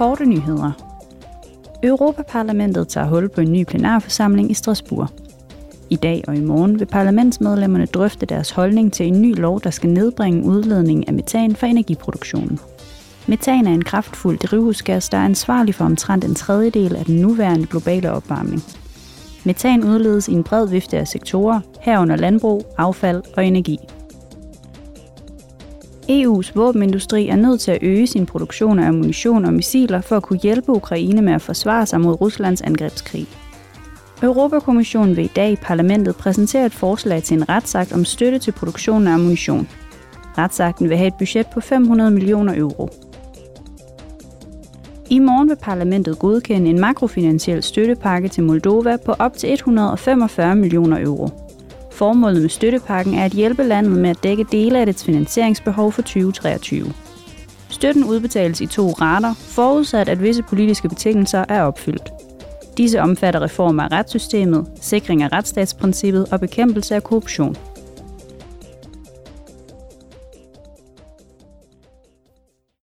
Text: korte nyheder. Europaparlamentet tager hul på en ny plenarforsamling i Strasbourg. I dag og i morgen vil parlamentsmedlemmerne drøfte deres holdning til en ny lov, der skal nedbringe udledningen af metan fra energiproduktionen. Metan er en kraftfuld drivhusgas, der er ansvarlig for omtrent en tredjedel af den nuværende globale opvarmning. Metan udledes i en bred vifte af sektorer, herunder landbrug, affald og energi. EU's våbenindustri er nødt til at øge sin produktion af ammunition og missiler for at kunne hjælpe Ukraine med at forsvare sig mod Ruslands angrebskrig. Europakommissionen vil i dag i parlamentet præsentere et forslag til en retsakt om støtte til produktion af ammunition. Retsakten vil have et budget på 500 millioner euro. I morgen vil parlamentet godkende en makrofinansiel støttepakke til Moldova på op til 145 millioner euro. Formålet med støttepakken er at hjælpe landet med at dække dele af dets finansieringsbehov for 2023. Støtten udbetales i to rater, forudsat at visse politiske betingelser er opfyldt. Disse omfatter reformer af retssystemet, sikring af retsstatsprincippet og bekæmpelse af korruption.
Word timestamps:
korte 0.00 0.24
nyheder. 0.24 0.72
Europaparlamentet 1.82 2.88
tager 2.88 3.06
hul 3.06 3.28
på 3.28 3.40
en 3.40 3.52
ny 3.52 3.64
plenarforsamling 3.64 4.50
i 4.50 4.54
Strasbourg. 4.54 5.08
I 5.90 5.96
dag 5.96 6.24
og 6.28 6.36
i 6.36 6.40
morgen 6.40 6.80
vil 6.80 6.86
parlamentsmedlemmerne 6.86 7.86
drøfte 7.86 8.26
deres 8.26 8.50
holdning 8.50 8.92
til 8.92 9.06
en 9.06 9.22
ny 9.22 9.40
lov, 9.40 9.60
der 9.60 9.70
skal 9.70 9.90
nedbringe 9.90 10.44
udledningen 10.44 11.04
af 11.08 11.14
metan 11.14 11.56
fra 11.56 11.66
energiproduktionen. 11.66 12.58
Metan 13.26 13.66
er 13.66 13.74
en 13.74 13.84
kraftfuld 13.84 14.38
drivhusgas, 14.38 15.08
der 15.08 15.18
er 15.18 15.24
ansvarlig 15.24 15.74
for 15.74 15.84
omtrent 15.84 16.24
en 16.24 16.34
tredjedel 16.34 16.96
af 16.96 17.04
den 17.04 17.16
nuværende 17.16 17.66
globale 17.66 18.12
opvarmning. 18.12 18.62
Metan 19.44 19.84
udledes 19.84 20.28
i 20.28 20.32
en 20.32 20.44
bred 20.44 20.68
vifte 20.68 20.98
af 20.98 21.08
sektorer, 21.08 21.60
herunder 21.80 22.16
landbrug, 22.16 22.74
affald 22.78 23.22
og 23.36 23.46
energi. 23.46 23.78
EU's 26.10 26.52
våbenindustri 26.54 27.28
er 27.28 27.36
nødt 27.36 27.60
til 27.60 27.70
at 27.70 27.78
øge 27.82 28.06
sin 28.06 28.26
produktion 28.26 28.78
af 28.78 28.88
ammunition 28.88 29.44
og 29.44 29.52
missiler 29.52 30.00
for 30.00 30.16
at 30.16 30.22
kunne 30.22 30.38
hjælpe 30.38 30.72
Ukraine 30.72 31.22
med 31.22 31.32
at 31.32 31.42
forsvare 31.42 31.86
sig 31.86 32.00
mod 32.00 32.20
Ruslands 32.20 32.60
angrebskrig. 32.60 33.26
Europakommissionen 34.22 35.16
vil 35.16 35.24
i 35.24 35.30
dag 35.36 35.52
i 35.52 35.56
parlamentet 35.56 36.16
præsentere 36.16 36.66
et 36.66 36.72
forslag 36.72 37.22
til 37.22 37.36
en 37.36 37.48
retsakt 37.48 37.92
om 37.92 38.04
støtte 38.04 38.38
til 38.38 38.52
produktion 38.52 39.06
af 39.06 39.12
ammunition. 39.12 39.68
Retsakten 40.38 40.88
vil 40.88 40.96
have 40.96 41.08
et 41.08 41.14
budget 41.18 41.46
på 41.46 41.60
500 41.60 42.10
millioner 42.10 42.58
euro. 42.58 42.88
I 45.10 45.18
morgen 45.18 45.48
vil 45.48 45.56
parlamentet 45.56 46.18
godkende 46.18 46.70
en 46.70 46.80
makrofinansiel 46.80 47.62
støttepakke 47.62 48.28
til 48.28 48.44
Moldova 48.44 48.96
på 48.96 49.12
op 49.18 49.36
til 49.36 49.52
145 49.52 50.56
millioner 50.56 51.00
euro. 51.00 51.49
Formålet 52.00 52.42
med 52.42 52.50
støttepakken 52.50 53.14
er 53.14 53.24
at 53.24 53.32
hjælpe 53.32 53.62
landet 53.62 53.92
med 53.92 54.10
at 54.10 54.22
dække 54.22 54.44
dele 54.52 54.78
af 54.78 54.86
dets 54.86 55.04
finansieringsbehov 55.04 55.92
for 55.92 56.02
2023. 56.02 56.92
Støtten 57.68 58.04
udbetales 58.04 58.60
i 58.60 58.66
to 58.66 58.90
rater, 58.90 59.34
forudsat 59.34 60.08
at 60.08 60.22
visse 60.22 60.42
politiske 60.42 60.88
betingelser 60.88 61.44
er 61.48 61.62
opfyldt. 61.62 62.12
Disse 62.76 63.00
omfatter 63.00 63.42
reformer 63.42 63.82
af 63.82 63.92
retssystemet, 63.92 64.66
sikring 64.80 65.22
af 65.22 65.32
retsstatsprincippet 65.32 66.26
og 66.32 66.40
bekæmpelse 66.40 66.94
af 66.94 67.02
korruption. 67.02 67.56